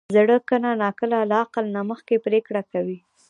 زړه 0.15 0.37
کله 0.49 0.69
ناکله 0.83 1.17
له 1.29 1.35
عقل 1.43 1.65
نه 1.75 1.81
مخکې 1.89 2.15
پرېکړه 2.25 2.61
کوي. 2.71 2.97